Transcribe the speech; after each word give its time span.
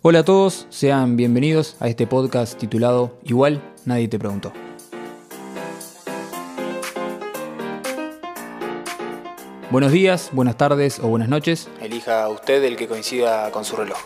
Hola 0.00 0.20
a 0.20 0.24
todos, 0.24 0.68
sean 0.70 1.16
bienvenidos 1.16 1.74
a 1.80 1.88
este 1.88 2.06
podcast 2.06 2.56
titulado 2.56 3.18
Igual 3.24 3.60
nadie 3.84 4.06
te 4.06 4.16
preguntó. 4.16 4.52
Buenos 9.72 9.90
días, 9.90 10.30
buenas 10.32 10.56
tardes 10.56 11.00
o 11.00 11.08
buenas 11.08 11.28
noches. 11.28 11.68
Elija 11.80 12.28
usted 12.28 12.62
el 12.62 12.76
que 12.76 12.86
coincida 12.86 13.50
con 13.50 13.64
su 13.64 13.74
reloj. 13.74 13.98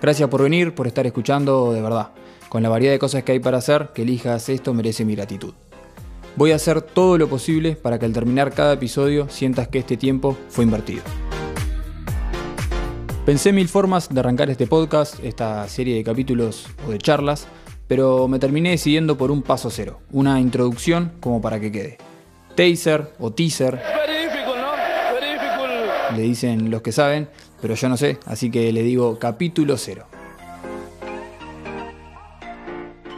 Gracias 0.00 0.30
por 0.30 0.42
venir, 0.42 0.74
por 0.74 0.86
estar 0.86 1.06
escuchando, 1.06 1.74
de 1.74 1.82
verdad. 1.82 2.12
Con 2.48 2.62
la 2.62 2.70
variedad 2.70 2.94
de 2.94 2.98
cosas 2.98 3.22
que 3.22 3.32
hay 3.32 3.38
para 3.38 3.58
hacer, 3.58 3.90
que 3.94 4.00
elijas 4.00 4.48
esto 4.48 4.72
merece 4.72 5.04
mi 5.04 5.14
gratitud. 5.14 5.52
Voy 6.36 6.52
a 6.52 6.56
hacer 6.56 6.80
todo 6.80 7.18
lo 7.18 7.28
posible 7.28 7.76
para 7.76 7.98
que 7.98 8.06
al 8.06 8.14
terminar 8.14 8.54
cada 8.54 8.72
episodio 8.72 9.28
sientas 9.28 9.68
que 9.68 9.80
este 9.80 9.98
tiempo 9.98 10.38
fue 10.48 10.64
invertido. 10.64 11.02
Pensé 13.26 13.52
mil 13.52 13.68
formas 13.68 14.08
de 14.08 14.20
arrancar 14.20 14.50
este 14.50 14.68
podcast, 14.68 15.18
esta 15.24 15.66
serie 15.66 15.96
de 15.96 16.04
capítulos 16.04 16.68
o 16.86 16.92
de 16.92 16.98
charlas, 16.98 17.48
pero 17.88 18.28
me 18.28 18.38
terminé 18.38 18.70
decidiendo 18.70 19.18
por 19.18 19.32
un 19.32 19.42
paso 19.42 19.68
cero, 19.68 19.98
una 20.12 20.38
introducción 20.38 21.10
como 21.18 21.42
para 21.42 21.58
que 21.58 21.72
quede. 21.72 21.98
Taser 22.54 23.14
o 23.18 23.32
teaser. 23.32 23.82
Le 26.14 26.22
dicen 26.22 26.70
los 26.70 26.82
que 26.82 26.92
saben, 26.92 27.28
pero 27.60 27.74
yo 27.74 27.88
no 27.88 27.96
sé, 27.96 28.20
así 28.26 28.48
que 28.48 28.72
le 28.72 28.84
digo 28.84 29.18
capítulo 29.18 29.76
cero. 29.76 30.06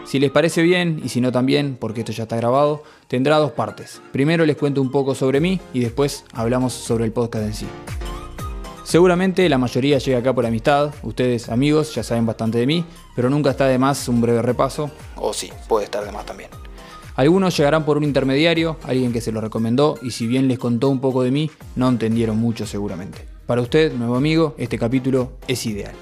Si 0.06 0.18
les 0.18 0.30
parece 0.30 0.62
bien 0.62 1.02
y 1.04 1.10
si 1.10 1.20
no 1.20 1.32
también, 1.32 1.76
porque 1.78 2.00
esto 2.00 2.12
ya 2.12 2.22
está 2.22 2.36
grabado, 2.36 2.82
tendrá 3.08 3.36
dos 3.36 3.52
partes. 3.52 4.00
Primero 4.10 4.46
les 4.46 4.56
cuento 4.56 4.80
un 4.80 4.90
poco 4.90 5.14
sobre 5.14 5.40
mí 5.40 5.60
y 5.74 5.80
después 5.80 6.24
hablamos 6.32 6.72
sobre 6.72 7.04
el 7.04 7.12
podcast 7.12 7.44
en 7.44 7.52
sí. 7.52 7.66
Seguramente 8.88 9.46
la 9.50 9.58
mayoría 9.58 9.98
llega 9.98 10.20
acá 10.20 10.34
por 10.34 10.46
amistad, 10.46 10.94
ustedes 11.02 11.50
amigos 11.50 11.94
ya 11.94 12.02
saben 12.02 12.24
bastante 12.24 12.56
de 12.56 12.66
mí, 12.66 12.86
pero 13.14 13.28
nunca 13.28 13.50
está 13.50 13.66
de 13.66 13.78
más 13.78 14.08
un 14.08 14.22
breve 14.22 14.40
repaso, 14.40 14.90
o 15.16 15.34
sí, 15.34 15.50
puede 15.68 15.84
estar 15.84 16.02
de 16.06 16.10
más 16.10 16.24
también. 16.24 16.48
Algunos 17.14 17.54
llegarán 17.54 17.84
por 17.84 17.98
un 17.98 18.04
intermediario, 18.04 18.78
alguien 18.84 19.12
que 19.12 19.20
se 19.20 19.30
lo 19.30 19.42
recomendó, 19.42 19.98
y 20.00 20.12
si 20.12 20.26
bien 20.26 20.48
les 20.48 20.58
contó 20.58 20.88
un 20.88 21.02
poco 21.02 21.22
de 21.22 21.30
mí, 21.30 21.50
no 21.76 21.86
entendieron 21.86 22.38
mucho 22.38 22.66
seguramente. 22.66 23.28
Para 23.44 23.60
usted, 23.60 23.92
nuevo 23.92 24.16
amigo, 24.16 24.54
este 24.56 24.78
capítulo 24.78 25.32
es 25.46 25.66
ideal. 25.66 25.92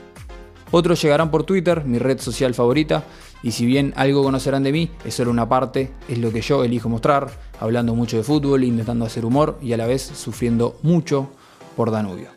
Otros 0.70 1.02
llegarán 1.02 1.32
por 1.32 1.42
Twitter, 1.42 1.84
mi 1.84 1.98
red 1.98 2.20
social 2.20 2.54
favorita, 2.54 3.02
y 3.42 3.50
si 3.50 3.66
bien 3.66 3.94
algo 3.96 4.22
conocerán 4.22 4.62
de 4.62 4.70
mí, 4.70 4.92
es 5.04 5.14
solo 5.14 5.32
una 5.32 5.48
parte, 5.48 5.90
es 6.08 6.18
lo 6.18 6.30
que 6.30 6.40
yo 6.40 6.62
elijo 6.62 6.88
mostrar, 6.88 7.30
hablando 7.58 7.96
mucho 7.96 8.16
de 8.16 8.22
fútbol, 8.22 8.62
intentando 8.62 9.04
hacer 9.04 9.24
humor 9.24 9.58
y 9.60 9.72
a 9.72 9.76
la 9.76 9.88
vez 9.88 10.02
sufriendo 10.02 10.78
mucho 10.84 11.30
por 11.74 11.90
Danubio. 11.90 12.35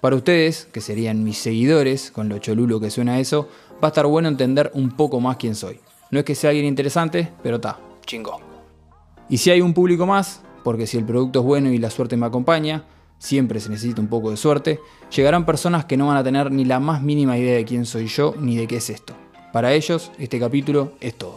Para 0.00 0.16
ustedes, 0.16 0.66
que 0.72 0.80
serían 0.80 1.24
mis 1.24 1.38
seguidores, 1.38 2.10
con 2.10 2.28
lo 2.28 2.38
cholulo 2.38 2.80
que 2.80 2.90
suena 2.90 3.20
eso, 3.20 3.48
va 3.82 3.88
a 3.88 3.90
estar 3.90 4.06
bueno 4.06 4.28
entender 4.28 4.70
un 4.74 4.90
poco 4.90 5.20
más 5.20 5.36
quién 5.36 5.54
soy. 5.54 5.78
No 6.10 6.18
es 6.18 6.24
que 6.24 6.34
sea 6.34 6.50
alguien 6.50 6.66
interesante, 6.66 7.30
pero 7.42 7.56
está, 7.56 7.78
chingo. 8.06 8.40
Y 9.28 9.38
si 9.38 9.50
hay 9.50 9.60
un 9.60 9.74
público 9.74 10.06
más, 10.06 10.40
porque 10.64 10.86
si 10.86 10.96
el 10.96 11.04
producto 11.04 11.40
es 11.40 11.44
bueno 11.44 11.70
y 11.70 11.78
la 11.78 11.90
suerte 11.90 12.16
me 12.16 12.26
acompaña, 12.26 12.84
siempre 13.18 13.60
se 13.60 13.68
necesita 13.68 14.00
un 14.00 14.08
poco 14.08 14.30
de 14.30 14.38
suerte, 14.38 14.80
llegarán 15.14 15.44
personas 15.44 15.84
que 15.84 15.98
no 15.98 16.06
van 16.06 16.16
a 16.16 16.24
tener 16.24 16.50
ni 16.50 16.64
la 16.64 16.80
más 16.80 17.02
mínima 17.02 17.36
idea 17.36 17.56
de 17.56 17.64
quién 17.66 17.84
soy 17.84 18.06
yo 18.06 18.34
ni 18.40 18.56
de 18.56 18.66
qué 18.66 18.76
es 18.76 18.88
esto. 18.88 19.14
Para 19.52 19.74
ellos, 19.74 20.10
este 20.18 20.40
capítulo 20.40 20.92
es 21.00 21.14
todo. 21.16 21.36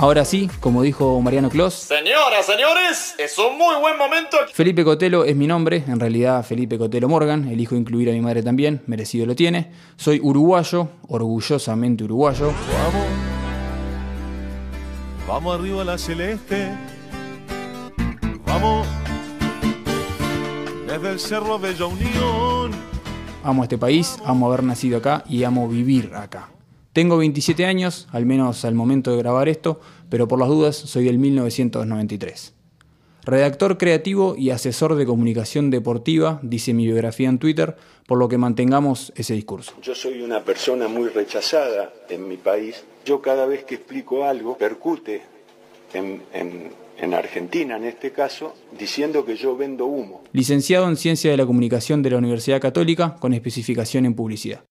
Ahora 0.00 0.24
sí, 0.24 0.48
como 0.60 0.82
dijo 0.82 1.20
Mariano 1.20 1.50
Clos. 1.50 1.74
Señoras, 1.74 2.46
señores, 2.46 3.16
es 3.18 3.36
un 3.36 3.58
muy 3.58 3.74
buen 3.80 3.98
momento. 3.98 4.36
Felipe 4.52 4.84
Cotelo 4.84 5.24
es 5.24 5.34
mi 5.34 5.48
nombre, 5.48 5.82
en 5.88 5.98
realidad 5.98 6.44
Felipe 6.44 6.78
Cotelo 6.78 7.08
Morgan, 7.08 7.48
elijo 7.48 7.74
incluir 7.74 8.08
a 8.08 8.12
mi 8.12 8.20
madre 8.20 8.44
también, 8.44 8.80
merecido 8.86 9.26
lo 9.26 9.34
tiene. 9.34 9.72
Soy 9.96 10.20
uruguayo, 10.22 10.88
orgullosamente 11.08 12.04
uruguayo. 12.04 12.46
Vamos, 12.46 13.06
vamos 15.26 15.58
arriba 15.58 15.82
a 15.82 15.84
la 15.84 15.98
celeste. 15.98 16.68
Vamos, 18.46 18.86
desde 20.86 21.10
el 21.10 21.18
cerro 21.18 21.58
Bella 21.58 21.86
Unión. 21.86 22.70
Amo 23.42 23.64
este 23.64 23.78
país, 23.78 24.16
amo 24.24 24.46
haber 24.46 24.62
nacido 24.62 24.98
acá 24.98 25.24
y 25.28 25.42
amo 25.42 25.66
vivir 25.66 26.12
acá. 26.14 26.50
Tengo 26.92 27.18
27 27.18 27.64
años, 27.64 28.08
al 28.12 28.26
menos 28.26 28.64
al 28.64 28.74
momento 28.74 29.10
de 29.10 29.18
grabar 29.18 29.48
esto, 29.48 29.80
pero 30.08 30.26
por 30.26 30.38
las 30.38 30.48
dudas 30.48 30.76
soy 30.76 31.04
del 31.04 31.18
1993. 31.18 32.54
Redactor 33.24 33.76
creativo 33.76 34.36
y 34.38 34.50
asesor 34.50 34.94
de 34.94 35.04
comunicación 35.04 35.68
deportiva, 35.68 36.40
dice 36.42 36.72
mi 36.72 36.86
biografía 36.86 37.28
en 37.28 37.38
Twitter, 37.38 37.76
por 38.06 38.16
lo 38.16 38.26
que 38.26 38.38
mantengamos 38.38 39.12
ese 39.16 39.34
discurso. 39.34 39.74
Yo 39.82 39.94
soy 39.94 40.22
una 40.22 40.42
persona 40.42 40.88
muy 40.88 41.10
rechazada 41.10 41.92
en 42.08 42.26
mi 42.26 42.38
país. 42.38 42.82
Yo 43.04 43.20
cada 43.20 43.44
vez 43.44 43.64
que 43.64 43.74
explico 43.74 44.24
algo, 44.24 44.56
percute 44.56 45.20
en, 45.92 46.22
en, 46.32 46.70
en 46.96 47.12
Argentina 47.12 47.76
en 47.76 47.84
este 47.84 48.12
caso, 48.12 48.54
diciendo 48.78 49.26
que 49.26 49.36
yo 49.36 49.56
vendo 49.58 49.84
humo. 49.84 50.22
Licenciado 50.32 50.88
en 50.88 50.96
Ciencia 50.96 51.30
de 51.30 51.36
la 51.36 51.44
Comunicación 51.44 52.02
de 52.02 52.10
la 52.10 52.16
Universidad 52.16 52.62
Católica 52.62 53.16
con 53.20 53.34
especificación 53.34 54.06
en 54.06 54.14
publicidad. 54.14 54.64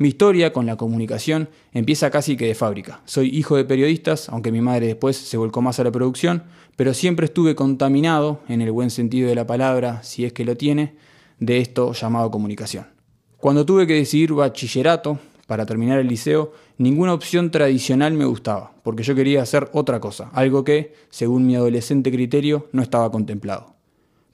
Mi 0.00 0.08
historia 0.08 0.50
con 0.50 0.64
la 0.64 0.76
comunicación 0.76 1.50
empieza 1.74 2.10
casi 2.10 2.34
que 2.34 2.46
de 2.46 2.54
fábrica. 2.54 3.02
Soy 3.04 3.28
hijo 3.28 3.56
de 3.56 3.66
periodistas, 3.66 4.30
aunque 4.30 4.50
mi 4.50 4.62
madre 4.62 4.86
después 4.86 5.14
se 5.14 5.36
volcó 5.36 5.60
más 5.60 5.78
a 5.78 5.84
la 5.84 5.92
producción, 5.92 6.44
pero 6.74 6.94
siempre 6.94 7.26
estuve 7.26 7.54
contaminado, 7.54 8.40
en 8.48 8.62
el 8.62 8.72
buen 8.72 8.88
sentido 8.88 9.28
de 9.28 9.34
la 9.34 9.46
palabra, 9.46 10.02
si 10.02 10.24
es 10.24 10.32
que 10.32 10.46
lo 10.46 10.56
tiene, 10.56 10.94
de 11.38 11.58
esto 11.58 11.92
llamado 11.92 12.30
comunicación. 12.30 12.86
Cuando 13.36 13.66
tuve 13.66 13.86
que 13.86 13.92
decidir 13.92 14.32
bachillerato 14.32 15.18
para 15.46 15.66
terminar 15.66 15.98
el 15.98 16.08
liceo, 16.08 16.54
ninguna 16.78 17.12
opción 17.12 17.50
tradicional 17.50 18.14
me 18.14 18.24
gustaba, 18.24 18.72
porque 18.82 19.02
yo 19.02 19.14
quería 19.14 19.42
hacer 19.42 19.68
otra 19.74 20.00
cosa, 20.00 20.30
algo 20.32 20.64
que, 20.64 20.94
según 21.10 21.46
mi 21.46 21.56
adolescente 21.56 22.10
criterio, 22.10 22.68
no 22.72 22.80
estaba 22.80 23.12
contemplado. 23.12 23.74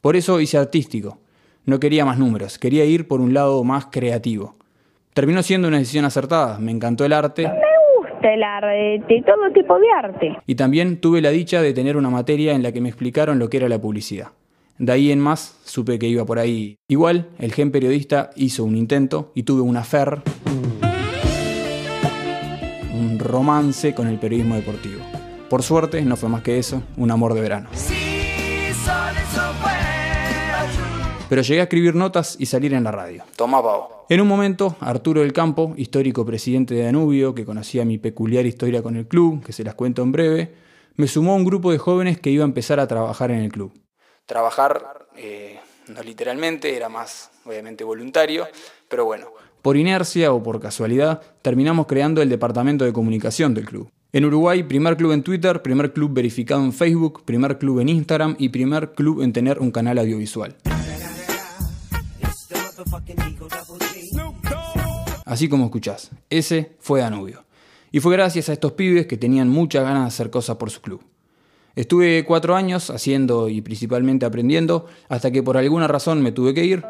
Por 0.00 0.14
eso 0.14 0.40
hice 0.40 0.58
artístico. 0.58 1.18
No 1.64 1.80
quería 1.80 2.04
más 2.04 2.20
números, 2.20 2.56
quería 2.56 2.84
ir 2.84 3.08
por 3.08 3.20
un 3.20 3.34
lado 3.34 3.64
más 3.64 3.86
creativo. 3.86 4.54
Terminó 5.16 5.42
siendo 5.42 5.66
una 5.66 5.78
decisión 5.78 6.04
acertada, 6.04 6.58
me 6.58 6.70
encantó 6.72 7.06
el 7.06 7.14
arte. 7.14 7.44
Me 7.44 8.10
gusta 8.10 8.34
el 8.34 8.42
arte, 8.42 9.24
todo 9.24 9.50
tipo 9.54 9.78
de 9.78 9.86
arte. 9.90 10.36
Y 10.46 10.56
también 10.56 11.00
tuve 11.00 11.22
la 11.22 11.30
dicha 11.30 11.62
de 11.62 11.72
tener 11.72 11.96
una 11.96 12.10
materia 12.10 12.52
en 12.52 12.62
la 12.62 12.70
que 12.70 12.82
me 12.82 12.90
explicaron 12.90 13.38
lo 13.38 13.48
que 13.48 13.56
era 13.56 13.66
la 13.70 13.80
publicidad. 13.80 14.32
De 14.76 14.92
ahí 14.92 15.10
en 15.10 15.20
más 15.20 15.58
supe 15.64 15.98
que 15.98 16.06
iba 16.06 16.26
por 16.26 16.38
ahí. 16.38 16.76
Igual, 16.88 17.30
el 17.38 17.54
gen 17.54 17.70
periodista 17.70 18.28
hizo 18.36 18.62
un 18.64 18.76
intento 18.76 19.32
y 19.34 19.44
tuve 19.44 19.62
una 19.62 19.84
fer, 19.84 20.20
un 22.92 23.18
romance 23.18 23.94
con 23.94 24.08
el 24.08 24.18
periodismo 24.18 24.56
deportivo. 24.56 25.00
Por 25.48 25.62
suerte, 25.62 26.02
no 26.02 26.16
fue 26.16 26.28
más 26.28 26.42
que 26.42 26.58
eso, 26.58 26.82
un 26.98 27.10
amor 27.10 27.32
de 27.32 27.40
verano. 27.40 27.70
Pero 31.28 31.42
llegué 31.42 31.60
a 31.60 31.64
escribir 31.64 31.94
notas 31.94 32.36
y 32.38 32.46
salir 32.46 32.72
en 32.72 32.84
la 32.84 32.92
radio. 32.92 33.24
Toma, 33.34 33.60
pavo. 33.62 34.06
En 34.08 34.20
un 34.20 34.28
momento, 34.28 34.76
Arturo 34.78 35.22
del 35.22 35.32
Campo, 35.32 35.74
histórico 35.76 36.24
presidente 36.24 36.74
de 36.74 36.84
Danubio, 36.84 37.34
que 37.34 37.44
conocía 37.44 37.84
mi 37.84 37.98
peculiar 37.98 38.46
historia 38.46 38.80
con 38.80 38.96
el 38.96 39.08
club, 39.08 39.44
que 39.44 39.52
se 39.52 39.64
las 39.64 39.74
cuento 39.74 40.02
en 40.02 40.12
breve, 40.12 40.54
me 40.94 41.08
sumó 41.08 41.32
a 41.32 41.36
un 41.36 41.44
grupo 41.44 41.72
de 41.72 41.78
jóvenes 41.78 42.20
que 42.20 42.30
iba 42.30 42.44
a 42.44 42.46
empezar 42.46 42.78
a 42.78 42.86
trabajar 42.86 43.32
en 43.32 43.40
el 43.40 43.50
club. 43.50 43.72
Trabajar, 44.26 45.08
eh, 45.16 45.58
no 45.88 46.02
literalmente, 46.04 46.76
era 46.76 46.88
más 46.88 47.30
obviamente 47.44 47.82
voluntario, 47.82 48.46
pero 48.88 49.04
bueno. 49.04 49.26
Por 49.62 49.76
inercia 49.76 50.32
o 50.32 50.40
por 50.40 50.60
casualidad, 50.60 51.20
terminamos 51.42 51.86
creando 51.86 52.22
el 52.22 52.28
departamento 52.28 52.84
de 52.84 52.92
comunicación 52.92 53.52
del 53.52 53.64
club. 53.64 53.90
En 54.12 54.24
Uruguay, 54.24 54.62
primer 54.62 54.96
club 54.96 55.10
en 55.10 55.24
Twitter, 55.24 55.60
primer 55.60 55.92
club 55.92 56.12
verificado 56.14 56.62
en 56.62 56.72
Facebook, 56.72 57.24
primer 57.24 57.58
club 57.58 57.80
en 57.80 57.88
Instagram 57.88 58.36
y 58.38 58.50
primer 58.50 58.92
club 58.92 59.22
en 59.22 59.32
tener 59.32 59.58
un 59.58 59.72
canal 59.72 59.98
audiovisual. 59.98 60.56
Así 65.24 65.48
como 65.48 65.64
escuchás, 65.64 66.10
ese 66.30 66.76
fue 66.78 67.00
Danubio. 67.00 67.44
Y 67.90 68.00
fue 68.00 68.12
gracias 68.12 68.48
a 68.48 68.52
estos 68.52 68.72
pibes 68.72 69.06
que 69.06 69.16
tenían 69.16 69.48
muchas 69.48 69.82
ganas 69.82 70.02
de 70.02 70.08
hacer 70.08 70.30
cosas 70.30 70.56
por 70.56 70.70
su 70.70 70.80
club. 70.80 71.02
Estuve 71.74 72.24
cuatro 72.24 72.56
años 72.56 72.90
haciendo 72.90 73.48
y 73.48 73.60
principalmente 73.60 74.24
aprendiendo, 74.24 74.86
hasta 75.08 75.30
que 75.30 75.42
por 75.42 75.56
alguna 75.56 75.86
razón 75.86 76.22
me 76.22 76.32
tuve 76.32 76.54
que 76.54 76.64
ir, 76.64 76.82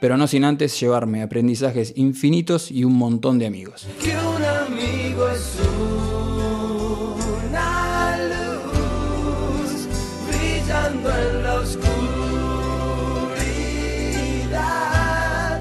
pero 0.00 0.16
no 0.16 0.26
sin 0.26 0.44
antes 0.44 0.78
llevarme 0.80 1.22
aprendizajes 1.22 1.92
infinitos 1.96 2.70
y 2.70 2.84
un 2.84 2.94
montón 2.94 3.38
de 3.38 3.46
amigos. 3.46 3.86
Que 4.02 4.16
un 4.16 4.42
amigo 4.42 5.28
es 5.28 5.56
una 7.48 8.16
luz 8.18 9.88
brillando 10.28 11.10
en 11.10 11.42
la 11.42 11.54
oscuridad. 11.54 11.93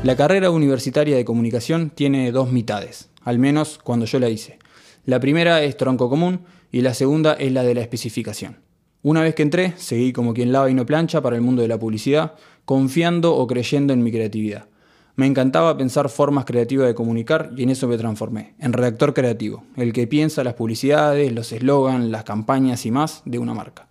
La 0.04 0.18
carrera 0.18 0.52
universitaria 0.52 1.16
de 1.16 1.24
comunicación 1.24 1.90
tiene 1.90 2.34
dos 2.34 2.52
mitades, 2.52 3.10
al 3.22 3.40
menos 3.40 3.80
cuando 3.82 4.06
yo 4.06 4.20
la 4.20 4.28
hice. 4.28 4.60
La 5.06 5.22
primera 5.22 5.64
es 5.64 5.78
tronco 5.78 6.10
común 6.10 6.42
y 6.74 6.82
la 6.82 6.94
segunda 6.94 7.36
es 7.36 7.54
la 7.54 7.64
de 7.64 7.74
la 7.74 7.80
especificación. 7.80 8.58
Una 9.02 9.22
vez 9.22 9.34
que 9.34 9.44
entré, 9.44 9.76
seguí 9.78 10.12
como 10.12 10.34
quien 10.34 10.52
lava 10.52 10.70
y 10.70 10.74
no 10.74 10.86
plancha 10.86 11.22
para 11.22 11.38
el 11.38 11.42
mundo 11.42 11.62
de 11.62 11.70
la 11.70 11.80
publicidad, 11.80 12.34
confiando 12.66 13.34
o 13.34 13.48
creyendo 13.48 13.94
en 13.94 14.04
mi 14.04 14.12
creatividad. 14.12 14.68
Me 15.16 15.26
encantaba 15.26 15.78
pensar 15.78 16.10
formas 16.10 16.44
creativas 16.44 16.88
de 16.88 16.96
comunicar 16.96 17.52
y 17.56 17.64
en 17.64 17.70
eso 17.70 17.88
me 17.88 17.98
transformé, 17.98 18.56
en 18.60 18.74
redactor 18.74 19.14
creativo, 19.14 19.64
el 19.78 19.94
que 19.94 20.06
piensa 20.06 20.44
las 20.44 20.56
publicidades, 20.56 21.32
los 21.32 21.50
eslogans, 21.54 22.10
las 22.10 22.26
campañas 22.26 22.86
y 22.86 22.92
más 22.92 23.22
de 23.24 23.40
una 23.40 23.54
marca. 23.54 23.88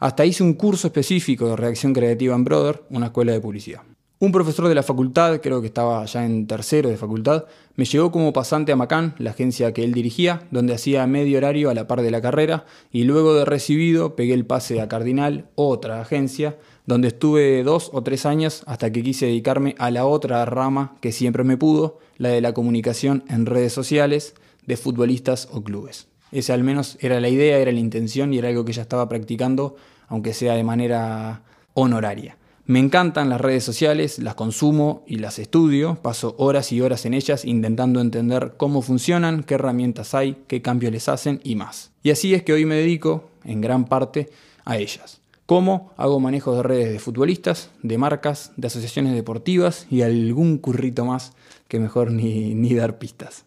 Hasta 0.00 0.26
hice 0.26 0.42
un 0.42 0.52
curso 0.52 0.88
específico 0.88 1.48
de 1.48 1.56
redacción 1.56 1.94
creativa 1.94 2.34
en 2.34 2.44
Brother, 2.44 2.82
una 2.90 3.06
escuela 3.06 3.32
de 3.32 3.40
publicidad. 3.40 3.80
Un 4.22 4.32
profesor 4.32 4.68
de 4.68 4.74
la 4.74 4.82
facultad, 4.82 5.40
creo 5.40 5.62
que 5.62 5.68
estaba 5.68 6.04
ya 6.04 6.26
en 6.26 6.46
tercero 6.46 6.90
de 6.90 6.98
facultad, 6.98 7.46
me 7.76 7.86
llevó 7.86 8.12
como 8.12 8.34
pasante 8.34 8.70
a 8.70 8.76
Macán, 8.76 9.14
la 9.16 9.30
agencia 9.30 9.72
que 9.72 9.82
él 9.82 9.94
dirigía, 9.94 10.42
donde 10.50 10.74
hacía 10.74 11.06
medio 11.06 11.38
horario 11.38 11.70
a 11.70 11.74
la 11.74 11.86
par 11.86 12.02
de 12.02 12.10
la 12.10 12.20
carrera, 12.20 12.66
y 12.92 13.04
luego 13.04 13.32
de 13.32 13.46
recibido 13.46 14.16
pegué 14.16 14.34
el 14.34 14.44
pase 14.44 14.82
a 14.82 14.88
Cardinal, 14.88 15.48
otra 15.54 16.02
agencia, 16.02 16.58
donde 16.84 17.08
estuve 17.08 17.62
dos 17.62 17.88
o 17.94 18.02
tres 18.02 18.26
años 18.26 18.62
hasta 18.66 18.92
que 18.92 19.02
quise 19.02 19.24
dedicarme 19.24 19.74
a 19.78 19.90
la 19.90 20.04
otra 20.04 20.44
rama 20.44 20.98
que 21.00 21.12
siempre 21.12 21.42
me 21.42 21.56
pudo, 21.56 21.98
la 22.18 22.28
de 22.28 22.42
la 22.42 22.52
comunicación 22.52 23.24
en 23.26 23.46
redes 23.46 23.72
sociales 23.72 24.34
de 24.66 24.76
futbolistas 24.76 25.48
o 25.50 25.64
clubes. 25.64 26.08
Esa 26.30 26.52
al 26.52 26.62
menos 26.62 26.98
era 27.00 27.20
la 27.20 27.30
idea, 27.30 27.56
era 27.56 27.72
la 27.72 27.80
intención 27.80 28.34
y 28.34 28.38
era 28.38 28.50
algo 28.50 28.66
que 28.66 28.74
ya 28.74 28.82
estaba 28.82 29.08
practicando, 29.08 29.76
aunque 30.08 30.34
sea 30.34 30.56
de 30.56 30.62
manera 30.62 31.40
honoraria. 31.72 32.36
Me 32.66 32.78
encantan 32.78 33.28
las 33.28 33.40
redes 33.40 33.64
sociales, 33.64 34.18
las 34.18 34.34
consumo 34.34 35.02
y 35.06 35.16
las 35.16 35.38
estudio, 35.38 35.98
paso 36.02 36.34
horas 36.38 36.70
y 36.72 36.80
horas 36.80 37.04
en 37.04 37.14
ellas 37.14 37.44
intentando 37.44 38.00
entender 38.00 38.54
cómo 38.56 38.82
funcionan, 38.82 39.42
qué 39.42 39.54
herramientas 39.54 40.14
hay, 40.14 40.36
qué 40.46 40.62
cambios 40.62 40.92
les 40.92 41.08
hacen 41.08 41.40
y 41.42 41.56
más. 41.56 41.90
Y 42.02 42.10
así 42.10 42.34
es 42.34 42.42
que 42.42 42.52
hoy 42.52 42.66
me 42.66 42.76
dedico, 42.76 43.30
en 43.44 43.60
gran 43.60 43.86
parte, 43.86 44.30
a 44.64 44.76
ellas. 44.76 45.20
¿Cómo? 45.46 45.90
Hago 45.96 46.20
manejos 46.20 46.56
de 46.56 46.62
redes 46.62 46.92
de 46.92 47.00
futbolistas, 47.00 47.70
de 47.82 47.98
marcas, 47.98 48.52
de 48.56 48.68
asociaciones 48.68 49.14
deportivas 49.14 49.88
y 49.90 50.02
algún 50.02 50.58
currito 50.58 51.04
más 51.04 51.32
que 51.66 51.80
mejor 51.80 52.12
ni, 52.12 52.74
dar 52.74 52.98
pistas. 52.98 53.46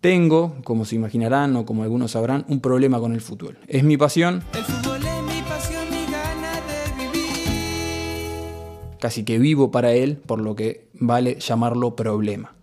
Tengo, 0.00 0.54
como 0.62 0.84
se 0.84 0.94
imaginarán 0.94 1.56
o 1.56 1.66
como 1.66 1.82
algunos 1.82 2.12
sabrán, 2.12 2.44
un 2.46 2.60
problema 2.60 3.00
con 3.00 3.12
el 3.12 3.20
fútbol. 3.20 3.58
Es 3.66 3.82
mi 3.82 3.96
pasión, 3.96 4.44
casi 9.00 9.24
que 9.24 9.38
vivo 9.38 9.70
para 9.70 9.92
él, 9.92 10.18
por 10.18 10.40
lo 10.40 10.54
que 10.54 10.86
vale 10.94 11.36
llamarlo 11.40 11.96
problema. 11.96 12.54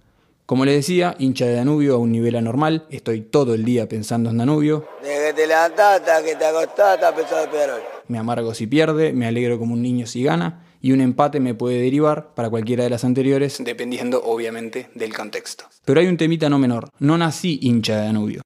Como 0.45 0.63
les 0.63 0.75
decía, 0.75 1.13
hincha 1.19 1.45
de 1.45 1.55
Danubio 1.55 1.95
a 1.95 1.97
un 1.97 2.13
nivel 2.13 2.37
anormal, 2.37 2.85
estoy 2.89 3.19
todo 3.19 3.53
el 3.53 3.65
día 3.65 3.89
pensando 3.89 4.29
en 4.29 4.37
Danubio, 4.37 4.85
Desde 5.03 5.27
que 5.27 5.33
te 5.33 5.47
levantás 5.47 5.99
hasta 5.99 6.23
que 6.23 6.35
te 6.35 6.45
acostás, 6.45 6.95
estás 6.95 7.13
pensando 7.13 7.43
en 7.43 7.49
Peñarol. 7.49 7.81
me 8.07 8.17
amargo 8.17 8.53
si 8.53 8.65
pierde, 8.65 9.11
me 9.11 9.27
alegro 9.27 9.59
como 9.59 9.73
un 9.73 9.81
niño 9.81 10.07
si 10.07 10.23
gana, 10.23 10.63
y 10.81 10.93
un 10.93 11.01
empate 11.01 11.41
me 11.41 11.53
puede 11.53 11.81
derivar 11.81 12.33
para 12.33 12.49
cualquiera 12.49 12.85
de 12.85 12.89
las 12.89 13.03
anteriores, 13.03 13.61
dependiendo 13.61 14.23
obviamente 14.23 14.89
del 14.95 15.13
contexto. 15.13 15.65
Pero 15.83 15.99
hay 15.99 16.07
un 16.07 16.15
temita 16.15 16.49
no 16.49 16.59
menor, 16.59 16.91
no 16.99 17.17
nací 17.17 17.59
hincha 17.61 17.97
de 17.97 18.05
Danubio. 18.05 18.41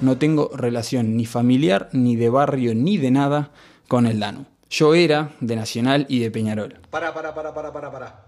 No 0.00 0.16
tengo 0.16 0.50
relación 0.54 1.18
ni 1.18 1.26
familiar, 1.26 1.90
ni 1.92 2.16
de 2.16 2.30
barrio, 2.30 2.74
ni 2.74 2.96
de 2.96 3.10
nada 3.10 3.50
con 3.88 4.06
el 4.06 4.20
Danu. 4.20 4.46
Yo 4.68 4.94
era 4.94 5.30
de 5.40 5.56
Nacional 5.56 6.06
y 6.08 6.18
de 6.18 6.30
Peñarol. 6.30 6.80
Para, 6.90 7.14
para, 7.14 7.34
para, 7.34 7.54
para, 7.54 7.72
para, 7.72 7.90
para. 7.90 8.24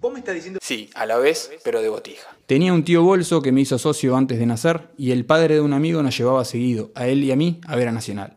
Vos 0.00 0.12
me 0.12 0.18
estás 0.20 0.34
diciendo. 0.34 0.58
Sí, 0.62 0.90
a 0.94 1.06
la 1.06 1.16
vez, 1.18 1.50
pero 1.64 1.82
de 1.82 1.88
botija. 1.88 2.28
Tenía 2.46 2.72
un 2.72 2.84
tío 2.84 3.02
bolso 3.02 3.42
que 3.42 3.52
me 3.52 3.60
hizo 3.60 3.78
socio 3.78 4.16
antes 4.16 4.38
de 4.38 4.46
nacer 4.46 4.88
y 4.96 5.10
el 5.10 5.24
padre 5.24 5.54
de 5.54 5.60
un 5.60 5.72
amigo 5.72 6.02
nos 6.02 6.16
llevaba 6.16 6.44
seguido, 6.44 6.90
a 6.94 7.08
él 7.08 7.24
y 7.24 7.32
a 7.32 7.36
mí, 7.36 7.60
a 7.66 7.76
ver 7.76 7.88
a 7.88 7.92
Nacional. 7.92 8.36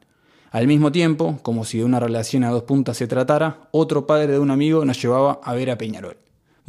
Al 0.52 0.68
mismo 0.68 0.92
tiempo, 0.92 1.40
como 1.44 1.64
si 1.64 1.78
de 1.78 1.84
una 1.84 2.00
relación 2.00 2.44
a 2.44 2.50
dos 2.50 2.64
puntas 2.64 2.98
se 2.98 3.08
tratara, 3.08 3.68
otro 3.72 4.08
padre 4.08 4.34
de 4.34 4.40
un 4.40 4.52
amigo 4.52 4.84
nos 4.84 5.02
llevaba 5.02 5.40
a 5.44 5.54
ver 5.54 5.70
a 5.70 5.78
Peñarol. 5.78 6.18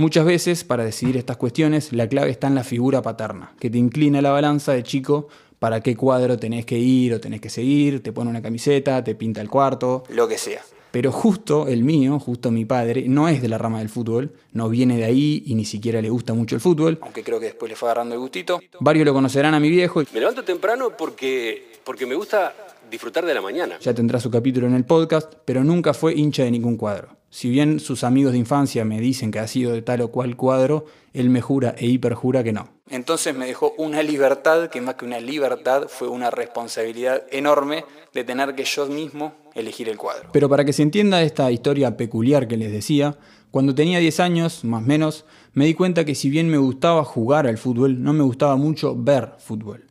Muchas 0.00 0.24
veces, 0.24 0.64
para 0.64 0.82
decidir 0.82 1.18
estas 1.18 1.36
cuestiones, 1.36 1.92
la 1.92 2.08
clave 2.08 2.30
está 2.30 2.46
en 2.46 2.54
la 2.54 2.64
figura 2.64 3.02
paterna, 3.02 3.52
que 3.60 3.68
te 3.68 3.76
inclina 3.76 4.22
la 4.22 4.30
balanza 4.30 4.72
de 4.72 4.82
chico 4.82 5.28
para 5.58 5.82
qué 5.82 5.94
cuadro 5.94 6.38
tenés 6.38 6.64
que 6.64 6.78
ir 6.78 7.12
o 7.12 7.20
tenés 7.20 7.42
que 7.42 7.50
seguir, 7.50 8.02
te 8.02 8.10
pone 8.10 8.30
una 8.30 8.40
camiseta, 8.40 9.04
te 9.04 9.14
pinta 9.14 9.42
el 9.42 9.50
cuarto, 9.50 10.04
lo 10.08 10.26
que 10.26 10.38
sea. 10.38 10.62
Pero 10.90 11.12
justo 11.12 11.68
el 11.68 11.84
mío, 11.84 12.18
justo 12.18 12.50
mi 12.50 12.64
padre, 12.64 13.04
no 13.08 13.28
es 13.28 13.42
de 13.42 13.48
la 13.48 13.58
rama 13.58 13.80
del 13.80 13.90
fútbol, 13.90 14.32
no 14.54 14.70
viene 14.70 14.96
de 14.96 15.04
ahí 15.04 15.42
y 15.44 15.54
ni 15.54 15.66
siquiera 15.66 16.00
le 16.00 16.08
gusta 16.08 16.32
mucho 16.32 16.54
el 16.54 16.62
fútbol, 16.62 16.98
aunque 17.02 17.22
creo 17.22 17.38
que 17.38 17.46
después 17.46 17.68
le 17.68 17.76
fue 17.76 17.90
agarrando 17.90 18.14
el 18.14 18.22
gustito. 18.22 18.58
Varios 18.80 19.04
lo 19.04 19.12
conocerán 19.12 19.52
a 19.52 19.60
mi 19.60 19.68
viejo, 19.68 20.02
Me 20.14 20.20
levanto 20.20 20.42
temprano 20.42 20.96
porque, 20.96 21.72
porque 21.84 22.06
me 22.06 22.14
gusta 22.14 22.54
disfrutar 22.90 23.26
de 23.26 23.34
la 23.34 23.42
mañana. 23.42 23.78
ya 23.78 23.92
tendrá 23.92 24.18
su 24.18 24.30
capítulo 24.30 24.66
en 24.66 24.76
el 24.76 24.86
podcast, 24.86 25.34
pero 25.44 25.62
nunca 25.62 25.92
fue 25.92 26.14
hincha 26.14 26.42
de 26.42 26.50
ningún 26.50 26.78
cuadro. 26.78 27.19
Si 27.32 27.48
bien 27.48 27.78
sus 27.78 28.02
amigos 28.02 28.32
de 28.32 28.38
infancia 28.38 28.84
me 28.84 29.00
dicen 29.00 29.30
que 29.30 29.38
ha 29.38 29.46
sido 29.46 29.72
de 29.72 29.82
tal 29.82 30.00
o 30.00 30.08
cual 30.08 30.36
cuadro, 30.36 30.86
él 31.12 31.30
me 31.30 31.40
jura 31.40 31.76
e 31.78 31.86
hiperjura 31.86 32.42
que 32.42 32.52
no. 32.52 32.68
Entonces 32.90 33.36
me 33.36 33.46
dejó 33.46 33.72
una 33.78 34.02
libertad 34.02 34.68
que 34.68 34.80
más 34.80 34.96
que 34.96 35.04
una 35.04 35.20
libertad 35.20 35.84
fue 35.88 36.08
una 36.08 36.32
responsabilidad 36.32 37.22
enorme 37.30 37.84
de 38.12 38.24
tener 38.24 38.56
que 38.56 38.64
yo 38.64 38.86
mismo 38.86 39.32
elegir 39.54 39.88
el 39.88 39.96
cuadro. 39.96 40.30
Pero 40.32 40.48
para 40.48 40.64
que 40.64 40.72
se 40.72 40.82
entienda 40.82 41.22
esta 41.22 41.52
historia 41.52 41.96
peculiar 41.96 42.48
que 42.48 42.56
les 42.56 42.72
decía, 42.72 43.16
cuando 43.52 43.76
tenía 43.76 44.00
10 44.00 44.18
años, 44.18 44.64
más 44.64 44.82
o 44.82 44.86
menos, 44.86 45.24
me 45.52 45.66
di 45.66 45.74
cuenta 45.74 46.04
que 46.04 46.16
si 46.16 46.30
bien 46.30 46.48
me 46.48 46.58
gustaba 46.58 47.04
jugar 47.04 47.46
al 47.46 47.58
fútbol, 47.58 48.02
no 48.02 48.12
me 48.12 48.24
gustaba 48.24 48.56
mucho 48.56 48.96
ver 48.96 49.34
fútbol. 49.38 49.84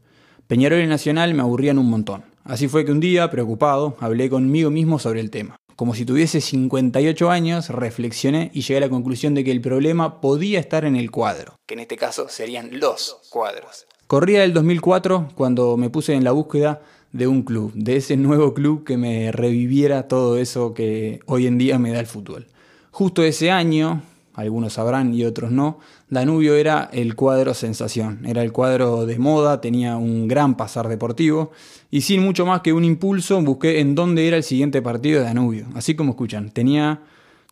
Peñarol 0.48 0.82
y 0.82 0.88
Nacional 0.88 1.34
me 1.34 1.42
aburrían 1.42 1.78
un 1.78 1.90
montón. 1.90 2.24
Así 2.44 2.68
fue 2.68 2.84
que 2.84 2.92
un 2.92 3.00
día, 3.00 3.30
preocupado, 3.32 3.96
hablé 4.02 4.30
conmigo 4.30 4.70
mismo 4.72 5.00
sobre 5.00 5.22
el 5.22 5.30
tema. 5.30 5.56
Como 5.80 5.96
si 5.96 6.04
tuviese 6.04 6.42
58 6.42 7.32
años, 7.32 7.70
reflexioné 7.70 8.52
y 8.54 8.64
llegué 8.64 8.80
a 8.80 8.82
la 8.82 8.90
conclusión 8.90 9.34
de 9.34 9.46
que 9.46 9.52
el 9.52 9.62
problema 9.62 10.20
podía 10.20 10.60
estar 10.60 10.84
en 10.84 10.98
el 10.98 11.10
cuadro, 11.10 11.56
que 11.66 11.76
en 11.76 11.80
este 11.80 11.96
caso 11.96 12.28
serían 12.28 12.82
los 12.82 13.22
cuadros. 13.30 13.88
Corría 14.06 14.44
el 14.44 14.54
2004 14.54 15.30
cuando 15.36 15.78
me 15.78 15.90
puse 15.90 16.16
en 16.16 16.26
la 16.26 16.34
búsqueda 16.34 16.82
de 17.14 17.28
un 17.28 17.44
club, 17.44 17.72
de 17.76 17.96
ese 17.96 18.18
nuevo 18.18 18.54
club 18.54 18.84
que 18.84 18.98
me 18.98 19.32
reviviera 19.32 20.10
todo 20.10 20.38
eso 20.38 20.74
que 20.74 21.22
hoy 21.28 21.48
en 21.48 21.58
día 21.58 21.80
me 21.80 21.94
da 21.94 22.02
el 22.02 22.08
fútbol. 22.08 22.48
Justo 22.92 23.24
ese 23.24 23.50
año, 23.50 24.02
algunos 24.42 24.74
sabrán 24.74 25.14
y 25.14 25.24
otros 25.26 25.52
no, 25.52 25.80
Danubio 26.10 26.56
era 26.56 26.90
el 26.92 27.16
cuadro 27.16 27.54
sensación, 27.54 28.26
era 28.26 28.42
el 28.44 28.52
cuadro 28.52 29.06
de 29.06 29.20
moda, 29.20 29.62
tenía 29.62 29.98
un 29.98 30.28
gran 30.28 30.56
pasar 30.56 30.88
deportivo 30.88 31.52
y 31.92 32.02
sin 32.02 32.24
mucho 32.24 32.46
más 32.46 32.62
que 32.62 32.74
un 32.74 32.84
impulso 32.84 33.42
busqué 33.42 33.80
en 33.80 33.96
dónde 33.96 34.28
era 34.28 34.38
el 34.38 34.44
siguiente 34.44 34.82
partido 34.82 35.20
de 35.20 35.26
Danubio, 35.26 35.68
así 35.76 35.96
como 35.96 36.12
escuchan, 36.12 36.52
tenía, 36.52 37.02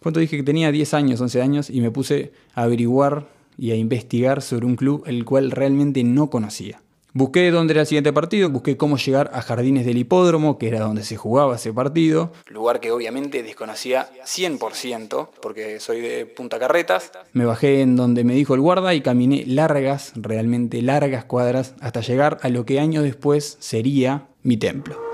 ¿cuánto 0.01 0.19
dije 0.19 0.37
que 0.37 0.43
tenía? 0.43 0.71
10 0.71 0.93
años, 0.93 1.21
11 1.21 1.41
años 1.41 1.69
y 1.69 1.81
me 1.81 1.91
puse 1.91 2.31
a 2.53 2.63
averiguar 2.63 3.27
y 3.57 3.71
a 3.71 3.75
investigar 3.75 4.41
sobre 4.41 4.65
un 4.65 4.75
club 4.75 5.03
el 5.07 5.25
cual 5.25 5.51
realmente 5.51 6.03
no 6.03 6.29
conocía. 6.29 6.81
Busqué 7.13 7.49
dónde 7.51 7.73
era 7.73 7.81
el 7.81 7.87
siguiente 7.87 8.13
partido, 8.13 8.49
busqué 8.49 8.77
cómo 8.77 8.97
llegar 8.97 9.31
a 9.33 9.41
Jardines 9.41 9.85
del 9.85 9.97
Hipódromo, 9.97 10.57
que 10.57 10.67
era 10.67 10.81
donde 10.81 11.03
se 11.03 11.15
jugaba 11.15 11.55
ese 11.55 11.73
partido, 11.73 12.31
lugar 12.47 12.79
que 12.79 12.91
obviamente 12.91 13.43
desconocía 13.43 14.09
100% 14.25 15.29
porque 15.41 15.79
soy 15.79 16.01
de 16.01 16.25
Punta 16.25 16.59
Carretas. 16.59 17.11
Me 17.33 17.45
bajé 17.45 17.81
en 17.81 17.95
donde 17.95 18.23
me 18.23 18.33
dijo 18.33 18.53
el 18.53 18.61
guarda 18.61 18.93
y 18.93 19.01
caminé 19.01 19.45
largas, 19.45 20.11
realmente 20.15 20.81
largas 20.81 21.25
cuadras 21.25 21.73
hasta 21.79 22.01
llegar 22.01 22.39
a 22.41 22.49
lo 22.49 22.65
que 22.65 22.79
años 22.79 23.03
después 23.03 23.57
sería 23.59 24.27
mi 24.43 24.57
templo. 24.57 25.06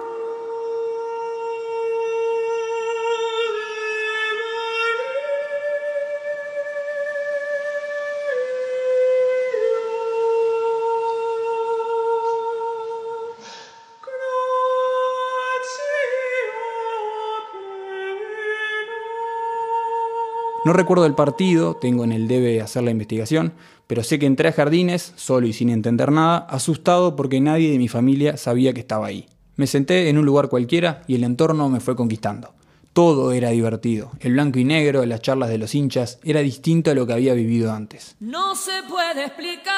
Recuerdo 20.73 21.05
el 21.05 21.13
partido, 21.13 21.75
tengo 21.75 22.03
en 22.03 22.11
el 22.11 22.27
debe 22.27 22.59
hacer 22.59 22.81
la 22.81 22.89
investigación, 22.89 23.53
pero 23.85 24.01
sé 24.01 24.17
que 24.17 24.25
entré 24.25 24.49
a 24.49 24.53
jardines, 24.53 25.13
solo 25.15 25.45
y 25.45 25.53
sin 25.53 25.69
entender 25.69 26.11
nada, 26.11 26.39
asustado 26.49 27.15
porque 27.15 27.39
nadie 27.39 27.71
de 27.71 27.77
mi 27.77 27.87
familia 27.87 28.37
sabía 28.37 28.73
que 28.73 28.79
estaba 28.79 29.05
ahí. 29.05 29.27
Me 29.55 29.67
senté 29.67 30.09
en 30.09 30.17
un 30.17 30.25
lugar 30.25 30.49
cualquiera 30.49 31.03
y 31.05 31.13
el 31.13 31.25
entorno 31.25 31.69
me 31.69 31.79
fue 31.79 31.95
conquistando. 31.95 32.55
Todo 32.91 33.33
era 33.33 33.51
divertido. 33.51 34.13
El 34.19 34.33
blanco 34.33 34.57
y 34.57 34.63
negro, 34.63 35.05
las 35.05 35.21
charlas 35.21 35.49
de 35.49 35.59
los 35.59 35.75
hinchas, 35.75 36.17
era 36.23 36.39
distinto 36.39 36.89
a 36.89 36.95
lo 36.95 37.05
que 37.05 37.13
había 37.13 37.35
vivido 37.35 37.71
antes. 37.71 38.15
No 38.19 38.55
se 38.55 38.81
puede 38.89 39.25
explicar, 39.25 39.73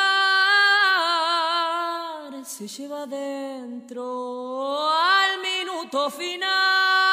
se 2.46 2.70
lleva 2.70 3.06
dentro 3.06 4.90
al 4.90 5.42
minuto 5.42 6.10
final. 6.10 7.05